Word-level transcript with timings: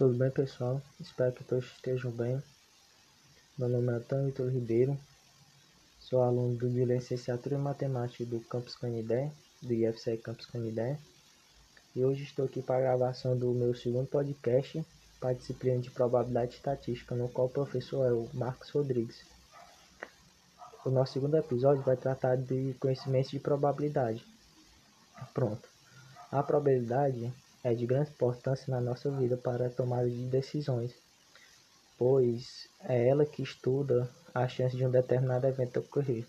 Tudo 0.00 0.16
bem, 0.16 0.30
pessoal? 0.30 0.80
Espero 0.98 1.30
que 1.30 1.44
todos 1.44 1.66
estejam 1.66 2.10
bem. 2.10 2.42
Meu 3.58 3.68
nome 3.68 3.92
é 3.92 3.96
Antônio 3.96 4.24
Vitor 4.28 4.48
Ribeiro, 4.48 4.98
sou 6.00 6.22
aluno 6.22 6.56
de 6.56 6.86
Licenciatura 6.86 7.56
em 7.56 7.58
Matemática 7.58 8.24
do 8.24 8.40
Campus 8.40 8.74
Canidé, 8.76 9.30
do 9.60 9.74
IFCE 9.74 10.16
Campus 10.16 10.46
Canidé, 10.46 10.98
e 11.94 12.02
hoje 12.02 12.22
estou 12.22 12.46
aqui 12.46 12.62
para 12.62 12.76
a 12.76 12.80
gravação 12.80 13.36
do 13.36 13.52
meu 13.52 13.74
segundo 13.74 14.06
podcast 14.06 14.82
para 15.20 15.28
a 15.28 15.34
disciplina 15.34 15.82
de 15.82 15.90
Probabilidade 15.90 16.54
Estatística, 16.54 17.14
no 17.14 17.28
qual 17.28 17.48
o 17.48 17.50
professor 17.50 18.06
é 18.06 18.12
o 18.14 18.26
Marcos 18.32 18.70
Rodrigues. 18.70 19.22
O 20.82 20.88
nosso 20.88 21.12
segundo 21.12 21.36
episódio 21.36 21.82
vai 21.82 21.98
tratar 21.98 22.38
de 22.38 22.74
conhecimentos 22.80 23.30
de 23.30 23.38
probabilidade. 23.38 24.24
Pronto. 25.34 25.68
A 26.32 26.42
probabilidade 26.42 27.30
é 27.62 27.74
de 27.74 27.86
grande 27.86 28.10
importância 28.10 28.70
na 28.70 28.80
nossa 28.80 29.10
vida 29.10 29.36
para 29.36 29.66
a 29.66 29.70
tomada 29.70 30.08
de 30.08 30.26
decisões, 30.26 30.94
pois 31.98 32.68
é 32.84 33.08
ela 33.08 33.26
que 33.26 33.42
estuda 33.42 34.10
a 34.34 34.48
chance 34.48 34.76
de 34.76 34.84
um 34.84 34.90
determinado 34.90 35.46
evento 35.46 35.80
ocorrer. 35.80 36.26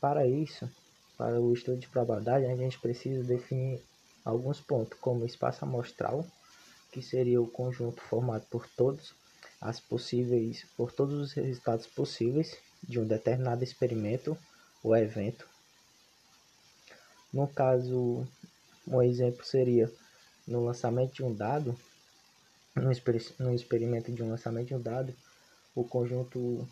Para 0.00 0.26
isso, 0.26 0.68
para 1.16 1.40
o 1.40 1.52
estudo 1.52 1.78
de 1.78 1.88
probabilidade, 1.88 2.46
a 2.46 2.56
gente 2.56 2.78
precisa 2.78 3.22
definir 3.22 3.80
alguns 4.24 4.60
pontos, 4.60 4.98
como 4.98 5.22
o 5.22 5.26
espaço 5.26 5.64
amostral, 5.64 6.26
que 6.90 7.00
seria 7.00 7.40
o 7.40 7.46
conjunto 7.46 8.02
formado 8.02 8.44
por 8.50 8.68
todos 8.76 9.14
as 9.60 9.80
possíveis, 9.80 10.66
por 10.76 10.92
todos 10.92 11.14
os 11.14 11.32
resultados 11.32 11.86
possíveis 11.86 12.58
de 12.82 12.98
um 12.98 13.06
determinado 13.06 13.62
experimento 13.62 14.36
ou 14.82 14.96
evento. 14.96 15.46
No 17.32 17.46
caso 17.46 18.26
um 18.86 19.02
exemplo 19.02 19.44
seria 19.44 19.92
no 20.46 20.64
lançamento 20.64 21.14
de 21.14 21.22
um 21.22 21.34
dado, 21.34 21.78
no, 22.74 22.90
exper 22.90 23.22
no 23.38 23.54
experimento 23.54 24.10
de 24.12 24.22
um 24.22 24.30
lançamento 24.30 24.68
de 24.68 24.74
um 24.74 24.80
dado, 24.80 25.14
o 25.74 25.84
conjunto, 25.84 26.68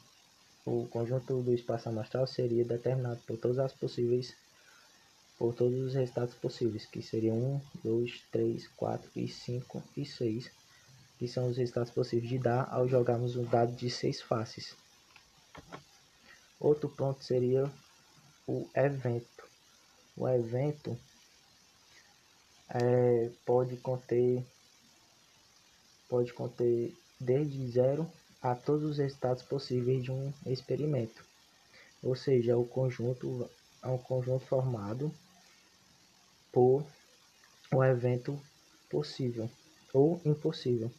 o 0.67 0.87
conjunto 0.89 1.43
do 1.43 1.55
espaço 1.55 1.89
amostral 1.89 2.27
seria 2.27 2.65
determinado 2.65 3.21
por 3.27 3.39
todas 3.39 3.59
as 3.59 3.73
possíveis, 3.73 4.35
por 5.39 5.55
todos 5.55 5.79
os 5.79 5.95
resultados 5.95 6.35
possíveis, 6.35 6.85
que 6.85 7.03
seriam 7.03 7.37
1, 7.37 7.61
2, 7.85 8.23
3, 8.31 8.69
4 8.77 9.11
e 9.17 9.29
5 9.29 9.83
e 9.97 10.05
6, 10.05 10.51
que 11.19 11.29
são 11.29 11.49
os 11.49 11.57
resultados 11.57 11.93
possíveis 11.93 12.29
de 12.29 12.39
dar 12.39 12.69
ao 12.71 12.89
jogarmos 12.89 13.37
um 13.37 13.45
dado 13.45 13.75
de 13.75 13.91
6 13.91 14.21
faces. 14.23 14.75
Outro 16.59 16.91
ponto 16.91 17.25
seria 17.25 17.71
o 18.47 18.69
evento. 18.75 19.49
O 20.15 20.29
evento 20.29 20.99
é, 22.71 23.31
pode 23.45 23.77
conter 23.79 24.45
pode 26.09 26.33
conter 26.33 26.97
desde 27.19 27.69
zero 27.71 28.11
a 28.43 28.55
todos 28.55 28.91
os 28.91 28.99
resultados 28.99 29.43
possíveis 29.43 30.03
de 30.03 30.11
um 30.11 30.33
experimento. 30.47 31.25
Ou 32.03 32.17
seja, 32.17 32.57
o 32.57 32.65
conjunto 32.65 33.49
é 33.83 33.89
um 33.89 33.99
conjunto 33.99 34.45
formado 34.47 35.13
por 36.51 36.85
um 37.73 37.85
evento 37.85 38.41
possível 38.89 39.49
ou 39.93 40.21
impossível. 40.25 40.91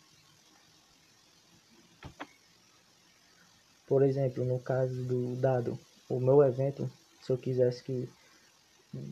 Por 3.88 4.04
exemplo, 4.04 4.46
no 4.46 4.60
caso 4.60 5.04
do 5.04 5.36
dado, 5.36 5.78
o 6.08 6.20
meu 6.20 6.42
evento, 6.42 6.90
se 7.22 7.32
eu 7.32 7.38
quisesse 7.38 7.84
que 7.84 8.08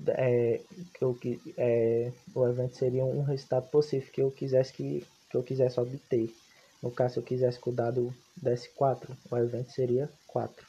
é, 0.08 0.62
que 0.94 1.04
eu, 1.04 1.18
é, 1.58 2.12
o 2.36 2.48
evento 2.48 2.76
seria 2.76 3.06
um 3.06 3.24
resultado 3.24 3.70
possível 3.70 4.12
que 4.12 4.22
eu 4.22 4.32
quisesse 4.32 4.74
que, 4.74 5.06
que 5.30 5.38
eu 5.38 5.44
quisesse 5.44 5.80
obter. 5.80 6.34
No 6.82 6.92
caso, 6.92 7.16
se 7.16 7.20
eu 7.20 7.24
quisesse 7.24 7.60
que 7.60 7.70
o 7.70 7.74
dado 7.74 8.14
desse 8.36 8.70
4, 8.70 9.16
o 9.30 9.38
evento 9.38 9.72
seria 9.72 10.10
4. 10.28 10.66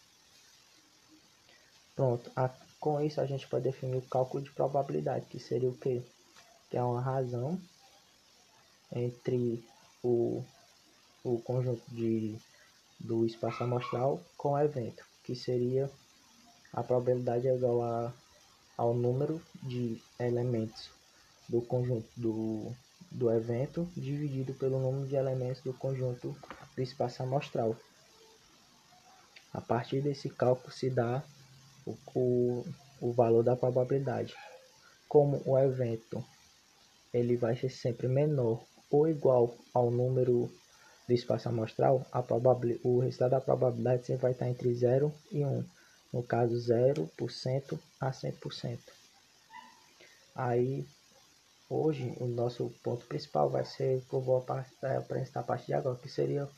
Pronto, 1.94 2.30
a, 2.34 2.50
com 2.78 3.00
isso 3.00 3.20
a 3.20 3.26
gente 3.26 3.46
pode 3.46 3.64
definir 3.64 3.96
o 3.96 4.02
cálculo 4.02 4.42
de 4.42 4.50
probabilidade, 4.50 5.26
que 5.26 5.38
seria 5.38 5.68
o 5.68 5.76
quê? 5.76 6.02
Que 6.70 6.76
é 6.76 6.82
uma 6.82 7.00
razão 7.00 7.60
entre 8.92 9.62
o, 10.02 10.42
o 11.22 11.40
conjunto 11.40 11.82
de, 11.88 12.36
do 12.98 13.26
espaço 13.26 13.62
amostral 13.62 14.20
com 14.36 14.52
o 14.52 14.58
evento, 14.58 15.04
que 15.22 15.34
seria 15.34 15.90
a 16.72 16.82
probabilidade 16.82 17.48
é 17.48 17.54
igual 17.54 17.82
a 17.82 18.12
ao 18.80 18.94
número 18.94 19.42
de 19.62 20.00
elementos 20.18 20.88
do 21.46 21.60
conjunto 21.60 22.08
do, 22.16 22.72
do 23.10 23.30
evento 23.30 23.86
dividido 23.94 24.54
pelo 24.54 24.80
número 24.80 25.06
de 25.06 25.16
elementos 25.16 25.62
do 25.62 25.74
conjunto 25.74 26.34
do 26.74 26.80
espaço 26.80 27.22
amostral. 27.22 27.76
A 29.52 29.60
partir 29.60 30.00
desse 30.00 30.30
cálculo 30.30 30.72
se 30.72 30.88
dá 30.88 31.22
o, 31.84 31.94
o, 32.14 32.64
o 33.02 33.12
valor 33.12 33.42
da 33.42 33.54
probabilidade. 33.54 34.34
Como 35.06 35.42
o 35.44 35.58
evento 35.58 36.24
ele 37.12 37.36
vai 37.36 37.54
ser 37.56 37.68
sempre 37.68 38.08
menor 38.08 38.64
ou 38.90 39.06
igual 39.06 39.58
ao 39.74 39.90
número 39.90 40.50
do 41.06 41.12
espaço 41.12 41.50
amostral, 41.50 42.06
a 42.10 42.24
o 42.82 43.00
resultado 43.00 43.32
da 43.32 43.42
probabilidade 43.42 44.06
sempre 44.06 44.22
vai 44.22 44.32
estar 44.32 44.48
entre 44.48 44.72
0 44.72 45.12
e 45.30 45.44
1 45.44 45.64
no 46.12 46.22
caso 46.22 46.54
0% 46.54 47.78
a 48.00 48.10
100%. 48.10 48.78
Aí, 50.34 50.86
hoje, 51.68 52.14
o 52.18 52.26
nosso 52.26 52.72
ponto 52.82 53.06
principal 53.06 53.48
vai 53.50 53.64
ser 53.64 54.02
que 54.08 54.14
eu 54.14 54.20
vou 54.20 54.44
é, 54.82 54.96
apresentar 54.96 55.40
a 55.40 55.44
partir 55.44 55.66
de 55.66 55.74
agora, 55.74 55.98
que 55.98 56.08
seriam 56.08 56.48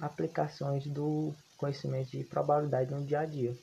aplicações 0.00 0.86
do 0.86 1.34
conhecimento 1.56 2.10
de 2.10 2.24
probabilidade 2.24 2.90
no 2.90 3.04
dia 3.04 3.20
a 3.20 3.26
dia. 3.26 3.56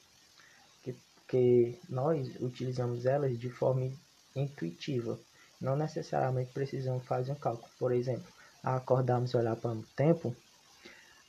Que, 0.83 0.95
que 1.27 1.79
nós 1.89 2.29
utilizamos 2.39 3.05
elas 3.05 3.37
de 3.37 3.49
forma 3.49 3.91
intuitiva. 4.35 5.19
Não 5.59 5.75
necessariamente 5.75 6.51
precisamos 6.53 7.05
fazer 7.05 7.31
um 7.31 7.35
cálculo. 7.35 7.69
Por 7.77 7.91
exemplo, 7.91 8.27
acordarmos 8.63 9.31
e 9.31 9.37
olhar 9.37 9.55
para 9.55 9.71
o 9.71 9.83
tempo, 9.95 10.35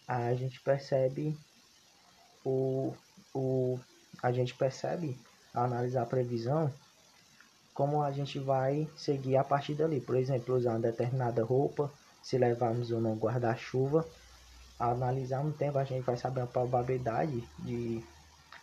a 0.06 0.34
gente 0.34 0.60
percebe 0.60 1.36
o, 2.44 2.94
o 3.34 3.78
a 4.22 4.32
gente 4.32 4.54
percebe, 4.54 5.18
analisar 5.54 6.02
a 6.02 6.06
previsão, 6.06 6.72
como 7.74 8.02
a 8.02 8.12
gente 8.12 8.38
vai 8.38 8.88
seguir 8.96 9.36
a 9.36 9.44
partir 9.44 9.74
dali. 9.74 10.00
Por 10.00 10.16
exemplo, 10.16 10.54
usar 10.54 10.72
uma 10.72 10.80
determinada 10.80 11.42
roupa, 11.42 11.90
se 12.22 12.36
levarmos 12.36 12.90
ou 12.90 13.00
não 13.00 13.16
guarda-chuva. 13.16 14.06
Analisar 14.78 15.40
um 15.40 15.52
tempo, 15.52 15.78
a 15.78 15.84
gente 15.84 16.04
vai 16.04 16.16
saber 16.16 16.42
a 16.42 16.46
probabilidade 16.46 17.42
de, 17.58 18.02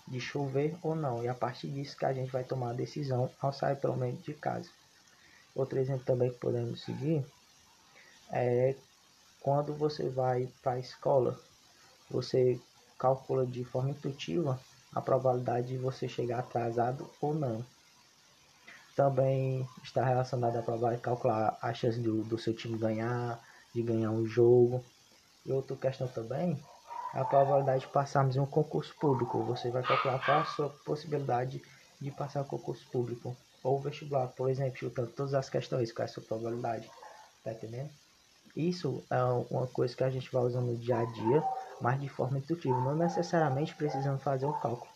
de 0.08 0.20
chover 0.20 0.76
ou 0.82 0.96
não. 0.96 1.24
E 1.24 1.28
a 1.28 1.34
partir 1.34 1.68
disso 1.70 1.98
que 1.98 2.06
a 2.06 2.14
gente 2.14 2.32
vai 2.32 2.44
tomar 2.44 2.72
a 2.72 2.74
decisão 2.74 3.30
ao 3.40 3.54
sair 3.54 3.76
pelo 3.76 3.98
menos 3.98 4.22
de 4.24 4.34
casa. 4.34 4.70
Outro 5.56 5.80
exemplo 5.80 6.06
também 6.06 6.32
que 6.32 6.38
podemos 6.38 6.84
seguir 6.84 7.26
é 8.32 8.76
quando 9.42 9.74
você 9.74 10.10
vai 10.10 10.48
para 10.62 10.74
a 10.74 10.80
escola. 10.80 11.40
Você 12.10 12.60
calcula 13.00 13.46
de 13.46 13.64
forma 13.64 13.92
intuitiva 13.92 14.60
a 14.98 15.02
probabilidade 15.02 15.68
de 15.68 15.78
você 15.78 16.08
chegar 16.08 16.40
atrasado 16.40 17.08
ou 17.22 17.34
não. 17.34 17.64
Também 18.96 19.68
está 19.84 20.04
relacionado 20.04 20.58
a 20.58 20.62
probabilidade 20.62 20.98
de 20.98 21.04
calcular 21.04 21.58
a 21.62 21.72
chance 21.72 22.00
do, 22.00 22.24
do 22.24 22.38
seu 22.40 22.56
time 22.56 22.80
ganhar, 22.80 23.40
de 23.76 23.84
ganhar 23.84 24.10
um 24.10 24.26
jogo. 24.26 24.84
E 25.46 25.52
outra 25.52 25.78
questão 25.78 26.08
também 26.08 26.60
é 27.14 27.20
a 27.20 27.26
probabilidade 27.26 27.86
de 27.86 27.92
passarmos 27.92 28.36
em 28.36 28.40
um 28.40 28.46
concurso 28.48 28.96
público. 29.00 29.44
Você 29.44 29.70
vai 29.70 29.84
calcular 29.84 30.24
qual 30.26 30.40
a 30.40 30.46
sua 30.46 30.70
possibilidade 30.84 31.62
de 32.02 32.12
passar 32.12 32.42
o 32.42 32.46
concurso 32.46 32.90
público 32.90 33.38
ou 33.64 33.80
vestibular, 33.80 34.28
por 34.30 34.50
exemplo, 34.50 34.78
chutando 34.78 35.12
todas 35.12 35.36
as 35.36 35.48
questões, 35.48 35.92
qual 35.92 36.08
é 36.08 36.10
a 36.10 36.12
sua 36.12 36.24
probabilidade. 36.24 36.90
Tá 37.44 37.52
entendendo? 37.52 37.92
Isso 38.56 39.04
é 39.10 39.24
uma 39.52 39.68
coisa 39.68 39.96
que 39.96 40.04
a 40.04 40.10
gente 40.10 40.32
vai 40.32 40.44
usando 40.44 40.68
no 40.68 40.78
dia 40.78 40.98
a 40.98 41.06
dia 41.06 41.44
mas 41.80 42.00
de 42.00 42.10
forma 42.10 42.38
intuitiva. 42.38 42.80
Não 42.80 42.96
necessariamente 42.96 43.76
precisamos 43.76 44.24
fazer 44.24 44.46
um 44.46 44.60
cálculo. 44.60 44.92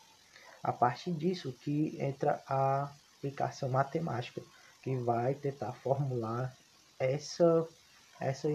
A 0.63 0.71
partir 0.71 1.11
disso 1.11 1.53
que 1.61 1.97
entra 1.99 2.41
a 2.47 2.91
aplicação 3.17 3.69
matemática, 3.69 4.41
que 4.81 4.95
vai 4.97 5.35
tentar 5.35 5.73
formular 5.73 6.55
essa, 6.99 7.67
essa, 8.19 8.47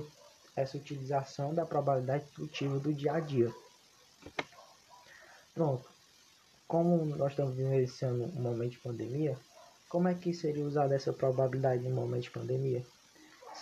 essa 0.54 0.76
utilização 0.76 1.54
da 1.54 1.64
probabilidade 1.64 2.24
intuitiva 2.30 2.78
do 2.78 2.92
dia 2.92 3.14
a 3.14 3.20
dia. 3.20 3.52
Pronto. 5.54 5.88
Como 6.66 7.04
nós 7.16 7.32
estamos 7.32 7.54
vivenciando 7.54 8.24
um 8.24 8.42
momento 8.42 8.72
de 8.72 8.78
pandemia, 8.78 9.38
como 9.88 10.08
é 10.08 10.14
que 10.14 10.34
seria 10.34 10.64
usada 10.64 10.96
essa 10.96 11.12
probabilidade 11.12 11.86
em 11.86 11.92
momento 11.92 12.24
de 12.24 12.30
pandemia? 12.30 12.84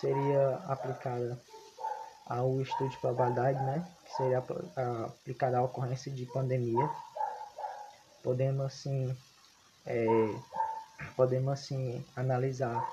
Seria 0.00 0.56
aplicada 0.69 1.41
ao 2.26 2.61
estudo 2.61 2.91
de 2.91 2.99
probabilidade, 2.99 3.62
né, 3.64 3.87
que 4.05 4.17
seria 4.17 4.38
aplicada 5.06 5.58
à 5.58 5.62
ocorrência 5.62 6.11
de 6.11 6.26
pandemia. 6.26 6.88
Podemos 8.23 8.64
assim, 8.64 9.17
é, 9.87 10.06
podemos 11.17 11.52
assim 11.52 12.05
analisar 12.17 12.87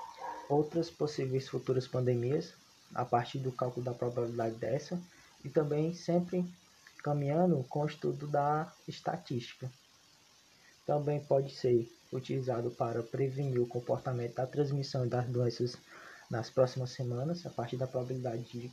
outras 0.50 0.90
possíveis 0.90 1.48
futuras 1.48 1.88
pandemias, 1.88 2.54
a 2.94 3.06
partir 3.06 3.40
do 3.40 3.52
cálculo 3.52 3.86
da 3.86 3.94
probabilidade 3.94 4.56
dessa 4.56 5.00
e 5.44 5.50
também 5.50 5.94
sempre 5.94 6.46
caminhando 7.04 7.64
com 7.70 7.82
o 7.82 7.86
estudo 7.86 8.28
da 8.28 8.72
estatística. 8.88 9.72
Também 10.86 11.20
pode 11.20 11.56
ser 11.56 11.90
utilizado 12.12 12.70
para 12.72 13.02
prevenir 13.02 13.60
o 13.62 13.68
comportamento 13.68 14.36
da 14.36 14.46
transmissão 14.46 15.08
das 15.08 15.26
doenças 15.28 15.78
nas 16.32 16.50
próximas 16.50 16.92
semanas, 16.92 17.46
a 17.46 17.50
partir 17.50 17.76
da 17.76 17.86
probabilidade 17.86 18.44
de, 18.44 18.72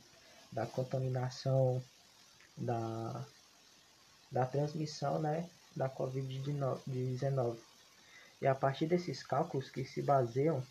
da 0.49 0.65
contaminação 0.65 1.83
da, 2.57 3.25
da 4.31 4.45
transmissão 4.45 5.19
né, 5.19 5.47
da 5.75 5.89
Covid-19. 5.89 7.57
E 8.41 8.47
a 8.47 8.55
partir 8.55 8.87
desses 8.87 9.21
cálculos 9.21 9.69
que 9.69 9.83
se 9.83 10.01
baseiam 10.01 10.63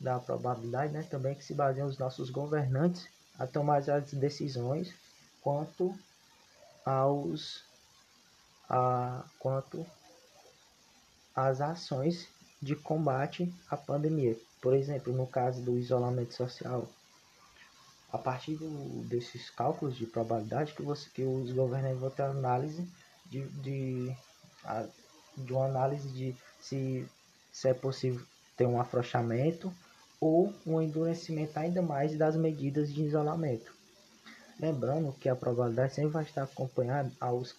da 0.00 0.20
probabilidade, 0.20 0.92
né, 0.92 1.02
também 1.02 1.34
que 1.34 1.44
se 1.44 1.52
baseiam 1.52 1.88
os 1.88 1.98
nossos 1.98 2.30
governantes 2.30 3.08
a 3.36 3.46
tomar 3.46 3.78
as 3.78 4.12
decisões 4.12 4.94
quanto 5.40 5.98
aos 6.84 7.64
a, 8.70 9.24
quanto 9.40 9.84
às 11.34 11.60
ações 11.60 12.28
de 12.62 12.76
combate 12.76 13.52
à 13.68 13.76
pandemia. 13.76 14.38
Por 14.60 14.74
exemplo, 14.74 15.12
no 15.12 15.26
caso 15.26 15.60
do 15.60 15.76
isolamento 15.76 16.34
social, 16.34 16.88
a 18.12 18.16
partir 18.18 18.54
do, 18.54 19.02
desses 19.08 19.50
cálculos 19.50 19.96
de 19.96 20.06
probabilidade 20.06 20.72
que, 20.72 20.82
você, 20.82 21.10
que 21.10 21.24
os 21.24 21.52
governantes 21.52 21.98
vão 21.98 22.10
ter 22.10 22.22
análise 22.22 22.86
de, 23.26 23.42
de, 23.48 24.16
de 25.36 25.52
uma 25.52 25.66
análise 25.66 26.08
de 26.10 26.36
se, 26.60 27.08
se 27.50 27.68
é 27.68 27.74
possível 27.74 28.24
ter 28.56 28.66
um 28.66 28.80
afrouxamento 28.80 29.72
ou 30.20 30.54
um 30.64 30.80
endurecimento 30.80 31.58
ainda 31.58 31.82
mais 31.82 32.16
das 32.16 32.36
medidas 32.36 32.92
de 32.92 33.02
isolamento. 33.02 33.74
Lembrando 34.60 35.12
que 35.14 35.28
a 35.28 35.34
probabilidade 35.34 35.94
sempre 35.94 36.12
vai 36.12 36.22
estar 36.22 36.44
acompanhada 36.44 37.10
aos, 37.18 37.52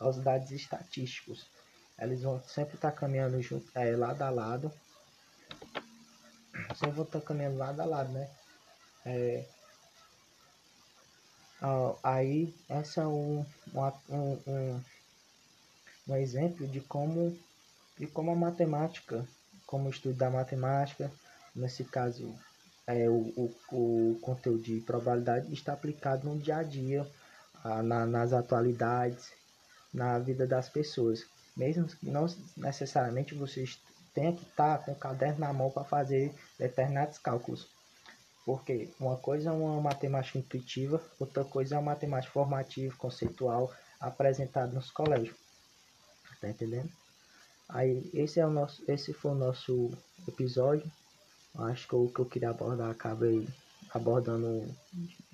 aos 0.00 0.16
dados 0.16 0.50
estatísticos. 0.50 1.46
Eles 1.98 2.22
vão 2.22 2.42
sempre 2.44 2.76
estar 2.76 2.92
caminhando 2.92 3.40
junto, 3.42 3.66
é, 3.74 3.96
lado 3.96 4.22
a 4.22 4.30
lado. 4.30 4.72
Sempre 6.74 6.92
vão 6.92 7.04
estar 7.04 7.20
caminhando 7.20 7.58
lado 7.58 7.80
a 7.80 7.84
lado, 7.84 8.12
né? 8.12 8.30
É, 9.04 9.44
aí, 12.02 12.54
essa 12.68 13.02
é 13.02 13.06
um, 13.06 13.44
um, 13.74 14.38
um, 14.46 14.80
um 16.08 16.16
exemplo 16.16 16.66
de 16.68 16.80
como, 16.80 17.36
de 17.98 18.06
como 18.06 18.30
a 18.30 18.36
matemática, 18.36 19.26
como 19.66 19.86
o 19.86 19.90
estudo 19.90 20.16
da 20.16 20.30
matemática, 20.30 21.10
nesse 21.54 21.84
caso 21.84 22.34
é, 22.86 23.08
o, 23.08 23.52
o, 23.70 24.12
o 24.12 24.18
conteúdo 24.20 24.62
de 24.62 24.80
probabilidade 24.80 25.52
está 25.52 25.72
aplicado 25.72 26.28
no 26.28 26.38
dia 26.38 26.58
a 26.58 26.62
dia, 26.62 27.06
na, 27.84 28.06
nas 28.06 28.32
atualidades, 28.32 29.30
na 29.92 30.18
vida 30.18 30.46
das 30.46 30.68
pessoas. 30.68 31.26
Mesmo 31.58 31.86
que 31.88 32.08
não 32.08 32.26
necessariamente 32.56 33.34
vocês 33.34 33.78
tenham 34.14 34.34
que 34.34 34.44
estar 34.44 34.78
com 34.84 34.92
o 34.92 34.98
caderno 34.98 35.40
na 35.40 35.52
mão 35.52 35.70
para 35.70 35.82
fazer 35.82 36.32
determinados 36.58 37.18
cálculos. 37.18 37.66
Porque 38.46 38.88
uma 38.98 39.16
coisa 39.16 39.50
é 39.50 39.52
uma 39.52 39.80
matemática 39.80 40.38
intuitiva, 40.38 41.02
outra 41.18 41.44
coisa 41.44 41.74
é 41.74 41.78
uma 41.78 41.90
matemática 41.90 42.32
formativa, 42.32 42.94
conceitual, 42.96 43.74
apresentada 44.00 44.72
nos 44.72 44.90
colégios. 44.90 45.36
Tá 46.40 46.48
entendendo? 46.48 46.90
Aí 47.68 48.08
esse 48.14 48.38
é 48.38 48.46
o 48.46 48.50
nosso, 48.50 48.82
esse 48.88 49.12
foi 49.12 49.32
o 49.32 49.34
nosso 49.34 49.90
episódio. 50.26 50.90
Acho 51.56 51.88
que 51.88 51.94
o 51.96 52.08
que 52.08 52.20
eu 52.20 52.26
queria 52.26 52.50
abordar 52.50 52.90
acabei 52.90 53.46
abordando 53.90 54.72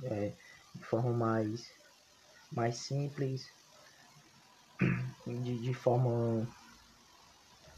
é, 0.05 0.33
de 0.75 0.85
forma 0.85 1.13
mais, 1.13 1.71
mais 2.51 2.77
simples, 2.79 3.47
de, 5.27 5.59
de 5.59 5.75
forma 5.75 6.47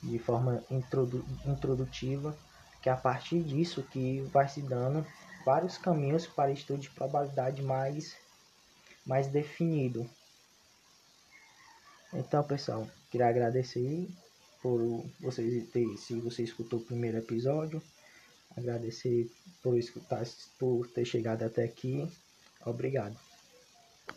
de 0.03 0.19
forma 0.19 0.63
introdu, 0.71 1.25
introdutiva, 1.45 2.37
que 2.83 2.89
é 2.89 2.93
a 2.93 2.97
partir 2.97 3.43
disso 3.43 3.83
que 3.83 4.21
vai 4.33 4.49
se 4.49 4.63
dando 4.63 5.07
vários 5.45 5.79
caminhos 5.79 6.27
para 6.27 6.53
estudo 6.53 6.81
de 6.81 6.91
probabilidade 6.91 7.63
mais, 7.63 8.17
mais 9.05 9.27
definido. 9.27 10.09
Então, 12.13 12.43
pessoal, 12.45 12.89
queria 13.11 13.29
agradecer 13.29 14.09
por 14.63 14.81
vocês 15.21 15.69
ter, 15.71 15.97
se 15.97 16.19
você 16.21 16.43
escutou 16.43 16.79
o 16.79 16.85
primeiro 16.85 17.19
episódio, 17.19 17.83
agradecer 18.57 19.31
por 19.63 19.77
escutar, 19.77 20.25
por 20.59 20.87
ter 20.89 21.05
chegado 21.05 21.43
até 21.43 21.65
aqui. 21.65 22.11
Obrigado. 22.65 23.26